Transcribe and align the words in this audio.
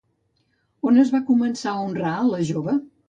On 0.91 0.97
es 1.03 1.11
va 1.17 1.21
començar 1.27 1.75
a 1.75 1.85
honrar 1.91 2.15
a 2.15 2.25
la 2.31 2.41
jove? 2.51 2.77